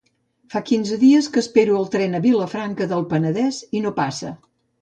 Fa 0.53 0.61
quinze 0.69 0.97
dies 1.03 1.27
que 1.35 1.43
espero 1.45 1.77
el 1.81 1.85
tren 1.97 2.21
a 2.21 2.23
Vilafranca 2.25 2.91
del 2.95 3.07
Penedès 3.15 3.63
i 3.79 3.83
no 3.87 3.93
passa. 4.03 4.37